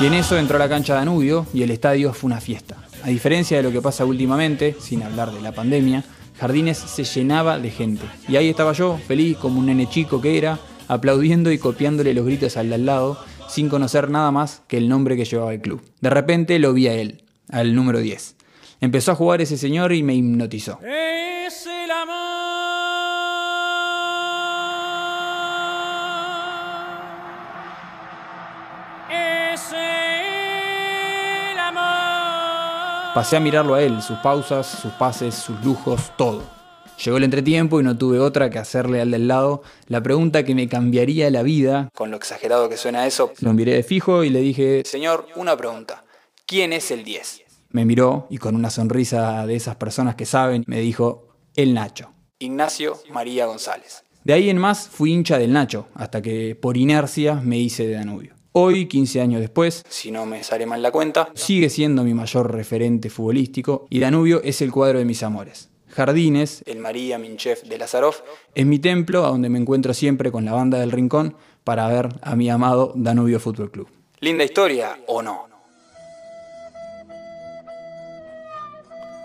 Y 0.00 0.06
en 0.06 0.14
eso 0.14 0.38
entró 0.38 0.56
a 0.56 0.60
la 0.60 0.68
cancha 0.68 0.94
Danubio 0.94 1.46
y 1.52 1.62
el 1.62 1.72
estadio 1.72 2.12
fue 2.12 2.28
una 2.28 2.40
fiesta. 2.40 2.76
A 3.02 3.08
diferencia 3.08 3.56
de 3.56 3.64
lo 3.64 3.72
que 3.72 3.82
pasa 3.82 4.04
últimamente, 4.04 4.76
sin 4.78 5.02
hablar 5.02 5.32
de 5.32 5.40
la 5.40 5.50
pandemia, 5.50 6.04
Jardines 6.38 6.78
se 6.78 7.02
llenaba 7.02 7.58
de 7.58 7.70
gente. 7.70 8.04
Y 8.28 8.36
ahí 8.36 8.48
estaba 8.48 8.72
yo, 8.74 8.96
feliz 9.08 9.36
como 9.38 9.58
un 9.58 9.66
nene 9.66 9.88
chico 9.88 10.20
que 10.20 10.38
era, 10.38 10.60
aplaudiendo 10.86 11.50
y 11.50 11.58
copiándole 11.58 12.14
los 12.14 12.24
gritos 12.24 12.56
al 12.56 12.68
de 12.68 12.76
al 12.76 12.86
lado, 12.86 13.18
sin 13.48 13.68
conocer 13.68 14.08
nada 14.08 14.30
más 14.30 14.62
que 14.68 14.76
el 14.76 14.88
nombre 14.88 15.16
que 15.16 15.24
llevaba 15.24 15.52
el 15.52 15.60
club. 15.60 15.82
De 16.00 16.10
repente 16.10 16.58
lo 16.60 16.72
vi 16.72 16.86
a 16.86 16.94
él, 16.94 17.24
al 17.50 17.74
número 17.74 17.98
10. 17.98 18.36
Empezó 18.80 19.12
a 19.12 19.16
jugar 19.16 19.40
ese 19.40 19.56
señor 19.56 19.92
y 19.92 20.04
me 20.04 20.14
hipnotizó. 20.14 20.78
Es 20.82 21.31
Pasé 33.14 33.36
a 33.36 33.40
mirarlo 33.40 33.74
a 33.74 33.82
él, 33.82 34.00
sus 34.00 34.16
pausas, 34.20 34.66
sus 34.66 34.90
pases, 34.92 35.34
sus 35.34 35.62
lujos, 35.62 36.12
todo. 36.16 36.42
Llegó 37.04 37.18
el 37.18 37.24
entretiempo 37.24 37.78
y 37.78 37.84
no 37.84 37.98
tuve 37.98 38.18
otra 38.18 38.48
que 38.48 38.58
hacerle 38.58 39.02
al 39.02 39.10
del 39.10 39.28
lado 39.28 39.62
la 39.86 40.02
pregunta 40.02 40.44
que 40.44 40.54
me 40.54 40.66
cambiaría 40.66 41.30
la 41.30 41.42
vida. 41.42 41.90
Con 41.94 42.10
lo 42.10 42.16
exagerado 42.16 42.70
que 42.70 42.78
suena 42.78 43.06
eso, 43.06 43.30
lo 43.40 43.52
miré 43.52 43.74
de 43.74 43.82
fijo 43.82 44.24
y 44.24 44.30
le 44.30 44.40
dije, 44.40 44.82
Señor, 44.86 45.26
una 45.36 45.54
pregunta. 45.58 46.04
¿Quién 46.46 46.72
es 46.72 46.90
el 46.90 47.04
10? 47.04 47.42
Me 47.68 47.84
miró 47.84 48.28
y 48.30 48.38
con 48.38 48.56
una 48.56 48.70
sonrisa 48.70 49.46
de 49.46 49.56
esas 49.56 49.76
personas 49.76 50.14
que 50.14 50.24
saben, 50.24 50.64
me 50.66 50.80
dijo, 50.80 51.36
el 51.54 51.74
Nacho. 51.74 52.14
Ignacio 52.38 52.98
María 53.10 53.44
González. 53.44 54.04
De 54.24 54.32
ahí 54.32 54.48
en 54.48 54.56
más 54.56 54.88
fui 54.88 55.12
hincha 55.12 55.36
del 55.36 55.52
Nacho, 55.52 55.88
hasta 55.94 56.22
que 56.22 56.54
por 56.54 56.78
inercia 56.78 57.34
me 57.34 57.58
hice 57.58 57.86
de 57.86 57.94
Danubio. 57.94 58.36
Hoy, 58.54 58.86
15 58.86 59.22
años 59.22 59.40
después, 59.40 59.82
si 59.88 60.10
no 60.10 60.26
me 60.26 60.44
sale 60.44 60.66
mal 60.66 60.82
la 60.82 60.90
cuenta, 60.90 61.30
sigue 61.32 61.70
siendo 61.70 62.04
mi 62.04 62.12
mayor 62.12 62.52
referente 62.52 63.08
futbolístico 63.08 63.86
y 63.88 63.98
Danubio 63.98 64.42
es 64.42 64.60
el 64.60 64.70
cuadro 64.70 64.98
de 64.98 65.06
mis 65.06 65.22
amores. 65.22 65.70
Jardines, 65.88 66.62
el 66.66 66.78
María 66.78 67.18
Minchef 67.18 67.62
de 67.62 67.78
Lazarov, 67.78 68.16
es 68.54 68.66
mi 68.66 68.78
templo 68.78 69.24
a 69.24 69.28
donde 69.28 69.48
me 69.48 69.58
encuentro 69.58 69.94
siempre 69.94 70.30
con 70.30 70.44
la 70.44 70.52
banda 70.52 70.78
del 70.78 70.90
Rincón 70.90 71.34
para 71.64 71.88
ver 71.88 72.10
a 72.20 72.36
mi 72.36 72.50
amado 72.50 72.92
Danubio 72.94 73.40
Fútbol 73.40 73.70
Club. 73.70 73.88
Linda 74.20 74.44
historia 74.44 74.98
o 75.06 75.22
no. 75.22 75.48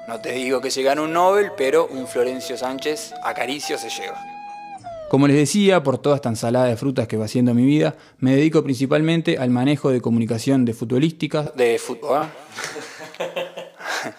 No 0.07 0.21
te 0.21 0.31
digo 0.31 0.61
que 0.61 0.71
se 0.71 0.83
gane 0.83 1.01
un 1.01 1.11
Nobel, 1.11 1.51
pero 1.57 1.85
un 1.87 2.07
Florencio 2.07 2.57
Sánchez 2.57 3.13
acaricio 3.25 3.77
se 3.77 3.89
lleva. 3.89 4.36
Como 5.09 5.25
les 5.27 5.37
decía, 5.37 5.83
por 5.83 5.99
toda 5.99 6.17
esta 6.17 6.27
ensalada 6.27 6.65
de 6.65 6.75
frutas 6.75 7.07
que 7.07 7.15
va 7.15 7.25
haciendo 7.25 7.53
mi 7.53 7.65
vida, 7.65 7.95
me 8.19 8.35
dedico 8.35 8.61
principalmente 8.61 9.37
al 9.37 9.49
manejo 9.49 9.89
de 9.89 10.01
comunicación 10.01 10.65
de 10.65 10.73
futbolística, 10.73 11.53
de 11.55 11.79
fútbol. 11.79 12.23
¿ah? 12.23 12.29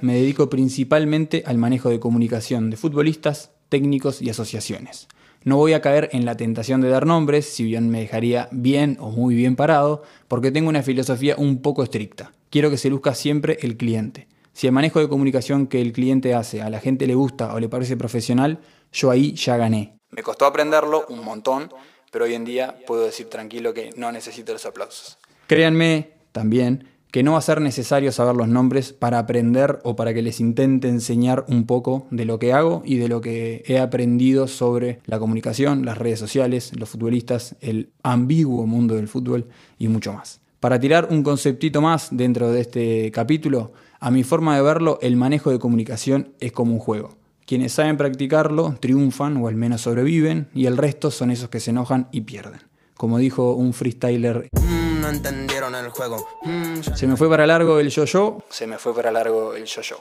me 0.00 0.14
dedico 0.14 0.50
principalmente 0.50 1.44
al 1.46 1.58
manejo 1.58 1.90
de 1.90 2.00
comunicación 2.00 2.70
de 2.70 2.76
futbolistas, 2.76 3.52
técnicos 3.68 4.20
y 4.20 4.30
asociaciones. 4.30 5.06
No 5.44 5.56
voy 5.56 5.74
a 5.74 5.80
caer 5.80 6.10
en 6.12 6.24
la 6.24 6.36
tentación 6.36 6.80
de 6.80 6.88
dar 6.88 7.06
nombres, 7.06 7.46
si 7.46 7.62
bien 7.62 7.88
me 7.88 8.00
dejaría 8.00 8.48
bien 8.50 8.96
o 8.98 9.10
muy 9.10 9.36
bien 9.36 9.54
parado, 9.54 10.02
porque 10.26 10.50
tengo 10.50 10.70
una 10.70 10.82
filosofía 10.82 11.36
un 11.38 11.62
poco 11.62 11.84
estricta. 11.84 12.32
Quiero 12.50 12.68
que 12.68 12.78
se 12.78 12.90
luzca 12.90 13.14
siempre 13.14 13.58
el 13.62 13.76
cliente. 13.76 14.26
Si 14.52 14.66
el 14.66 14.72
manejo 14.72 14.98
de 14.98 15.08
comunicación 15.08 15.68
que 15.68 15.80
el 15.80 15.92
cliente 15.92 16.34
hace 16.34 16.62
a 16.62 16.68
la 16.68 16.80
gente 16.80 17.06
le 17.06 17.14
gusta 17.14 17.54
o 17.54 17.60
le 17.60 17.68
parece 17.68 17.96
profesional, 17.96 18.58
yo 18.92 19.12
ahí 19.12 19.34
ya 19.34 19.56
gané. 19.56 19.99
Me 20.10 20.22
costó 20.22 20.46
aprenderlo 20.46 21.06
un 21.08 21.24
montón, 21.24 21.72
pero 22.10 22.24
hoy 22.24 22.34
en 22.34 22.44
día 22.44 22.76
puedo 22.86 23.04
decir 23.04 23.28
tranquilo 23.28 23.72
que 23.72 23.90
no 23.96 24.10
necesito 24.10 24.52
los 24.52 24.66
aplausos. 24.66 25.18
Créanme 25.46 26.12
también 26.32 26.88
que 27.10 27.22
no 27.22 27.32
va 27.32 27.38
a 27.38 27.42
ser 27.42 27.60
necesario 27.60 28.12
saber 28.12 28.36
los 28.36 28.48
nombres 28.48 28.92
para 28.92 29.18
aprender 29.18 29.80
o 29.82 29.96
para 29.96 30.14
que 30.14 30.22
les 30.22 30.40
intente 30.40 30.88
enseñar 30.88 31.44
un 31.48 31.66
poco 31.66 32.06
de 32.10 32.24
lo 32.24 32.38
que 32.38 32.52
hago 32.52 32.82
y 32.84 32.96
de 32.96 33.08
lo 33.08 33.20
que 33.20 33.64
he 33.66 33.78
aprendido 33.78 34.46
sobre 34.46 35.00
la 35.06 35.18
comunicación, 35.18 35.84
las 35.84 35.98
redes 35.98 36.20
sociales, 36.20 36.72
los 36.78 36.88
futbolistas, 36.88 37.56
el 37.60 37.90
ambiguo 38.02 38.66
mundo 38.66 38.94
del 38.94 39.08
fútbol 39.08 39.48
y 39.78 39.88
mucho 39.88 40.12
más. 40.12 40.40
Para 40.60 40.78
tirar 40.78 41.08
un 41.10 41.22
conceptito 41.22 41.80
más 41.80 42.08
dentro 42.12 42.52
de 42.52 42.60
este 42.60 43.10
capítulo, 43.10 43.72
a 43.98 44.10
mi 44.10 44.22
forma 44.22 44.54
de 44.56 44.62
verlo, 44.62 44.98
el 45.02 45.16
manejo 45.16 45.50
de 45.50 45.58
comunicación 45.58 46.34
es 46.38 46.52
como 46.52 46.74
un 46.74 46.78
juego. 46.78 47.19
Quienes 47.50 47.72
saben 47.72 47.96
practicarlo 47.96 48.76
triunfan 48.78 49.36
o 49.38 49.48
al 49.48 49.56
menos 49.56 49.80
sobreviven 49.80 50.48
y 50.54 50.66
el 50.66 50.76
resto 50.76 51.10
son 51.10 51.32
esos 51.32 51.48
que 51.48 51.58
se 51.58 51.70
enojan 51.70 52.06
y 52.12 52.20
pierden. 52.20 52.60
Como 52.94 53.18
dijo 53.18 53.54
un 53.54 53.72
freestyler, 53.72 54.48
Mm, 54.52 55.00
no 55.00 55.08
entendieron 55.08 55.74
el 55.74 55.88
juego. 55.88 56.24
Mm, 56.44 56.94
se 56.94 57.08
me 57.08 57.16
fue 57.16 57.28
para 57.28 57.48
largo 57.48 57.80
el 57.80 57.90
yo-yo, 57.90 58.38
se 58.50 58.68
me 58.68 58.78
fue 58.78 58.94
para 58.94 59.10
largo 59.10 59.56
el 59.56 59.64
yo-yo. 59.64 59.96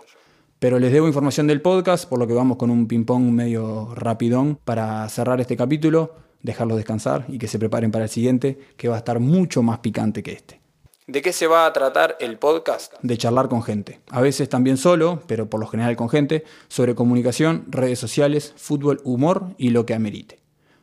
Pero 0.60 0.78
les 0.78 0.92
debo 0.92 1.08
información 1.08 1.48
del 1.48 1.64
podcast, 1.64 2.08
por 2.08 2.20
lo 2.20 2.28
que 2.28 2.36
vamos 2.36 2.58
con 2.58 2.70
un 2.70 2.88
ping-pong 2.88 3.32
medio 3.32 3.96
rapidón 3.96 4.60
para 4.64 5.10
cerrar 5.10 5.42
este 5.42 5.58
capítulo, 5.58 6.14
dejarlos 6.44 6.78
descansar 6.78 7.26
y 7.30 7.40
que 7.40 7.48
se 7.48 7.58
preparen 7.58 7.90
para 7.90 8.04
el 8.04 8.12
siguiente, 8.12 8.60
que 8.78 8.90
va 8.90 8.94
a 8.94 9.00
estar 9.00 9.20
mucho 9.20 9.64
más 9.64 9.80
picante 9.80 10.22
que 10.22 10.34
este. 10.34 10.62
¿De 11.10 11.24
qué 11.24 11.34
se 11.34 11.48
va 11.48 11.66
a 11.66 11.74
tratar 11.74 12.18
el 12.20 12.38
podcast? 12.38 12.94
De 13.02 13.18
charlar 13.18 13.50
con 13.50 13.64
gente. 13.64 14.00
A 14.12 14.22
veces 14.22 14.48
también 14.48 14.78
solo, 14.78 15.24
pero 15.26 15.50
por 15.50 15.60
lo 15.60 15.66
general 15.66 15.96
con 15.96 16.08
gente, 16.08 16.44
sobre 16.68 16.94
comunicación, 16.94 17.66
redes 17.68 17.98
sociales, 17.98 18.54
fútbol, 18.58 19.02
humor 19.04 19.56
y 19.58 19.72
lo 19.72 19.88
que 19.88 19.96
amerite. 19.96 20.40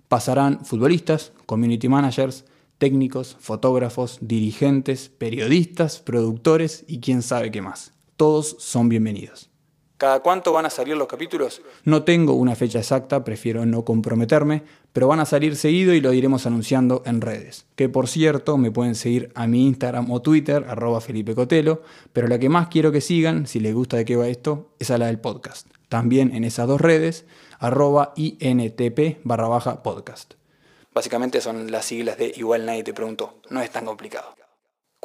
Pasarán 0.08 0.64
futbolistas, 0.64 1.30
community 1.46 1.88
managers, 1.88 2.44
técnicos, 2.78 3.36
fotógrafos, 3.38 4.18
dirigentes, 4.20 5.10
periodistas, 5.10 6.00
productores 6.00 6.82
y 6.88 6.98
quién 6.98 7.22
sabe 7.22 7.52
qué 7.52 7.62
más. 7.62 7.92
Todos 8.16 8.56
son 8.58 8.88
bienvenidos. 8.88 9.48
¿Cada 9.98 10.20
cuánto 10.20 10.52
van 10.52 10.66
a 10.66 10.70
salir 10.70 10.94
los 10.94 11.08
capítulos? 11.08 11.62
No 11.84 12.02
tengo 12.02 12.34
una 12.34 12.54
fecha 12.54 12.80
exacta, 12.80 13.24
prefiero 13.24 13.64
no 13.64 13.86
comprometerme, 13.86 14.62
pero 14.92 15.08
van 15.08 15.20
a 15.20 15.24
salir 15.24 15.56
seguido 15.56 15.94
y 15.94 16.02
lo 16.02 16.12
iremos 16.12 16.44
anunciando 16.44 17.02
en 17.06 17.22
redes. 17.22 17.64
Que 17.76 17.88
por 17.88 18.06
cierto, 18.06 18.58
me 18.58 18.70
pueden 18.70 18.94
seguir 18.94 19.32
a 19.34 19.46
mi 19.46 19.66
Instagram 19.66 20.10
o 20.10 20.20
Twitter, 20.20 20.66
arroba 20.68 21.00
Felipe 21.00 21.34
Cotelo, 21.34 21.80
pero 22.12 22.28
la 22.28 22.38
que 22.38 22.50
más 22.50 22.68
quiero 22.68 22.92
que 22.92 23.00
sigan, 23.00 23.46
si 23.46 23.58
les 23.58 23.74
gusta 23.74 23.96
de 23.96 24.04
qué 24.04 24.16
va 24.16 24.28
esto, 24.28 24.68
es 24.78 24.90
a 24.90 24.98
la 24.98 25.06
del 25.06 25.18
podcast. 25.18 25.66
También 25.88 26.34
en 26.34 26.44
esas 26.44 26.68
dos 26.68 26.80
redes, 26.80 27.24
arroba 27.58 28.12
INTP 28.16 29.20
barra 29.24 29.48
baja 29.48 29.82
podcast. 29.82 30.34
Básicamente 30.92 31.40
son 31.40 31.70
las 31.70 31.86
siglas 31.86 32.18
de 32.18 32.34
Igual 32.36 32.66
Nadie 32.66 32.84
Te 32.84 32.92
Preguntó. 32.92 33.38
No 33.48 33.62
es 33.62 33.70
tan 33.70 33.86
complicado. 33.86 34.34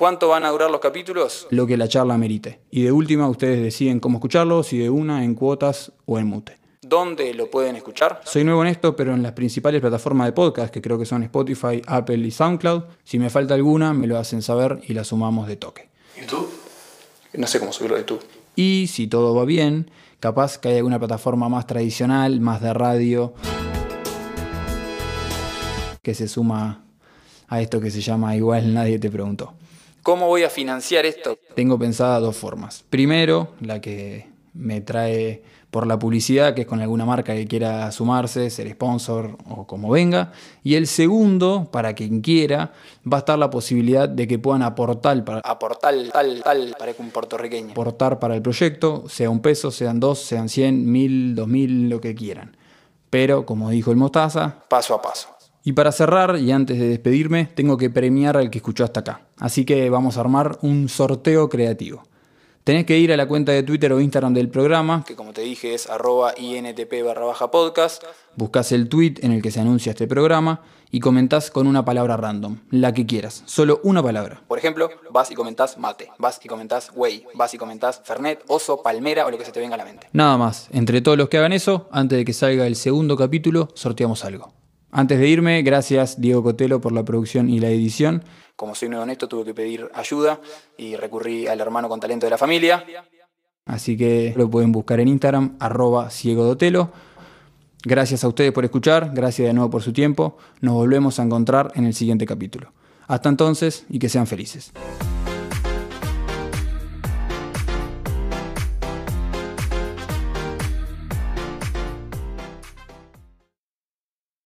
¿Cuánto 0.02 0.30
van 0.30 0.44
a 0.46 0.50
durar 0.50 0.72
los 0.72 0.80
capítulos? 0.80 1.46
Lo 1.52 1.68
que 1.68 1.78
la 1.78 1.88
charla 1.88 2.18
merite. 2.18 2.62
Y 2.72 2.82
de 2.82 2.92
última, 2.92 3.30
ustedes 3.30 3.62
deciden 3.62 4.00
cómo 4.00 4.18
escucharlo, 4.18 4.64
si 4.64 4.80
de 4.80 4.90
una, 4.90 5.24
en 5.24 5.36
cuotas 5.36 5.92
o 6.08 6.18
en 6.18 6.26
mute. 6.26 6.58
¿Dónde 6.82 7.32
lo 7.36 7.52
pueden 7.52 7.76
escuchar? 7.76 8.20
Soy 8.26 8.44
nuevo 8.44 8.64
en 8.64 8.70
esto, 8.70 8.96
pero 8.96 9.14
en 9.14 9.22
las 9.22 9.34
principales 9.34 9.80
plataformas 9.80 10.26
de 10.26 10.32
podcast, 10.32 10.74
que 10.74 10.82
creo 10.82 10.98
que 10.98 11.06
son 11.06 11.22
Spotify, 11.22 11.84
Apple 11.86 12.18
y 12.18 12.32
SoundCloud. 12.32 12.86
Si 13.04 13.20
me 13.20 13.30
falta 13.30 13.54
alguna, 13.54 13.94
me 13.94 14.08
lo 14.08 14.18
hacen 14.18 14.42
saber 14.42 14.80
y 14.88 14.96
la 14.96 15.04
sumamos 15.04 15.48
de 15.48 15.58
toque. 15.58 15.90
¿YouTube? 16.20 16.50
No 17.34 17.46
sé 17.46 17.60
cómo 17.60 17.72
subirlo 17.72 17.96
de 17.96 18.02
YouTube. 18.02 18.26
Y 18.56 18.88
si 18.88 19.06
todo 19.06 19.36
va 19.36 19.46
bien, 19.46 19.92
capaz 20.20 20.58
que 20.58 20.70
hay 20.70 20.78
alguna 20.78 20.98
plataforma 20.98 21.48
más 21.48 21.68
tradicional, 21.68 22.42
más 22.42 22.60
de 22.60 22.74
radio, 22.74 23.36
que 26.02 26.16
se 26.16 26.28
suma 26.28 26.86
a 27.48 27.62
esto 27.62 27.80
que 27.80 27.92
se 27.92 28.02
llama 28.02 28.36
Igual 28.36 28.74
Nadie 28.74 28.98
Te 28.98 29.12
Preguntó. 29.12 29.54
¿Cómo 30.04 30.28
voy 30.28 30.44
a 30.44 30.50
financiar 30.50 31.06
esto? 31.06 31.38
Tengo 31.56 31.78
pensada 31.78 32.20
dos 32.20 32.36
formas. 32.36 32.84
Primero, 32.90 33.50
la 33.62 33.80
que 33.82 34.30
me 34.54 34.82
trae 34.82 35.44
por 35.70 35.88
la 35.88 35.98
publicidad, 35.98 36.54
que 36.54 36.62
es 36.62 36.68
con 36.68 36.82
alguna 36.82 37.06
marca 37.06 37.34
que 37.34 37.48
quiera 37.48 37.92
sumarse, 37.92 38.50
ser 38.50 38.70
sponsor 38.72 39.38
o 39.48 39.66
como 39.66 39.90
venga. 39.90 40.34
Y 40.64 40.76
el 40.76 40.88
segundo, 40.88 41.70
para 41.72 41.94
quien 41.94 42.22
quiera, 42.22 42.74
va 43.12 43.18
a 43.18 43.20
estar 43.20 43.40
la 43.40 43.50
posibilidad 43.50 44.10
de 44.10 44.28
que 44.28 44.38
puedan 44.38 44.64
aportar 44.64 45.24
para 45.24 45.40
aportar 45.40 45.96
tal 46.12 46.42
tal 46.44 46.76
un 46.98 47.10
puertorriqueño 47.12 47.72
aportar 47.72 48.20
para 48.20 48.36
el 48.36 48.42
proyecto, 48.42 49.06
sea 49.08 49.30
un 49.30 49.40
peso, 49.42 49.72
sean 49.72 50.00
dos, 50.00 50.20
sean 50.20 50.50
cien, 50.50 50.92
mil, 50.92 51.36
dos 51.36 51.48
mil, 51.48 51.90
lo 51.90 52.02
que 52.02 52.14
quieran. 52.14 52.58
Pero 53.10 53.46
como 53.46 53.70
dijo 53.70 53.92
el 53.92 53.98
Mostaza, 53.98 54.64
paso 54.68 54.94
a 54.94 55.02
paso. 55.02 55.30
Y 55.64 55.74
para 55.74 55.92
cerrar, 55.92 56.38
y 56.40 56.52
antes 56.52 56.80
de 56.80 56.88
despedirme, 56.88 57.46
tengo 57.46 57.78
que 57.78 57.90
premiar 57.90 58.36
al 58.36 58.50
que 58.50 58.58
escuchó 58.58 58.84
hasta 58.84 59.02
acá. 59.02 59.22
Así 59.38 59.64
que 59.64 59.90
vamos 59.90 60.18
a 60.18 60.22
armar 60.22 60.58
un 60.62 60.90
sorteo 60.90 61.50
creativo. 61.50 62.04
Tenés 62.64 62.86
que 62.86 62.98
ir 62.98 63.12
a 63.12 63.18
la 63.18 63.28
cuenta 63.28 63.52
de 63.52 63.64
Twitter 63.64 63.92
o 63.92 64.00
Instagram 64.00 64.36
del 64.36 64.48
programa, 64.48 65.04
que 65.06 65.16
como 65.16 65.34
te 65.34 65.42
dije 65.42 65.74
es 65.74 65.90
arroba 65.90 66.34
intp 66.38 67.04
barra 67.04 67.26
baja 67.26 67.50
podcast. 67.50 68.04
Buscas 68.36 68.72
el 68.72 68.88
tweet 68.88 69.16
en 69.22 69.32
el 69.32 69.42
que 69.42 69.50
se 69.50 69.60
anuncia 69.60 69.92
este 69.92 70.08
programa 70.08 70.62
y 70.92 71.00
comentás 71.00 71.50
con 71.50 71.66
una 71.66 71.84
palabra 71.86 72.18
random, 72.18 72.58
la 72.70 72.94
que 72.94 73.08
quieras, 73.08 73.42
solo 73.48 73.80
una 73.84 74.04
palabra. 74.04 74.42
Por 74.48 74.60
ejemplo, 74.60 74.92
vas 75.10 75.32
y 75.32 75.36
comentás 75.36 75.80
mate, 75.80 76.10
vas 76.20 76.40
y 76.44 76.48
comentás 76.48 76.92
wey, 76.96 77.26
vas 77.34 77.52
y 77.54 77.58
comentás 77.58 78.02
fernet, 78.04 78.44
oso, 78.48 78.84
palmera 78.84 79.26
o 79.26 79.32
lo 79.32 79.40
que 79.40 79.46
se 79.46 79.52
te 79.52 79.60
venga 79.60 79.74
a 79.76 79.78
la 79.80 79.86
mente. 79.86 80.08
Nada 80.14 80.38
más, 80.38 80.68
entre 80.72 81.02
todos 81.02 81.18
los 81.18 81.30
que 81.30 81.40
hagan 81.40 81.54
eso, 81.54 81.88
antes 81.92 82.20
de 82.20 82.26
que 82.26 82.34
salga 82.34 82.68
el 82.68 82.76
segundo 82.76 83.18
capítulo, 83.18 83.70
sorteamos 83.74 84.24
algo. 84.24 84.54
Antes 84.92 85.20
de 85.20 85.28
irme, 85.28 85.62
gracias 85.62 86.20
Diego 86.20 86.44
Cotelo 86.44 86.82
por 86.82 86.92
la 86.92 87.04
producción 87.04 87.50
y 87.50 87.60
la 87.60 87.70
edición. 87.70 88.24
Como 88.58 88.76
soy 88.76 88.90
nuevo 88.90 89.04
honesto, 89.04 89.28
tuve 89.28 89.46
que 89.46 89.54
pedir 89.54 89.90
ayuda 89.94 90.42
y 90.78 90.96
recurrí 90.96 91.48
al 91.48 91.62
hermano 91.62 91.88
con 91.88 92.00
talento 92.00 92.26
de 92.26 92.30
la 92.30 92.38
familia. 92.38 92.86
Así 93.66 93.96
que 93.96 94.34
lo 94.36 94.50
pueden 94.50 94.72
buscar 94.72 95.00
en 95.00 95.08
Instagram, 95.08 95.56
arroba 95.60 96.10
ciegodotelo. 96.10 96.92
Gracias 97.84 98.24
a 98.24 98.28
ustedes 98.28 98.52
por 98.52 98.66
escuchar, 98.66 99.12
gracias 99.14 99.48
de 99.48 99.54
nuevo 99.54 99.70
por 99.70 99.82
su 99.82 99.94
tiempo. 99.94 100.38
Nos 100.60 100.74
volvemos 100.74 101.20
a 101.20 101.24
encontrar 101.24 101.72
en 101.76 101.86
el 101.86 101.94
siguiente 101.94 102.26
capítulo. 102.26 102.74
Hasta 103.08 103.30
entonces 103.30 103.86
y 103.90 103.98
que 103.98 104.10
sean 104.10 104.28
felices. 104.28 104.72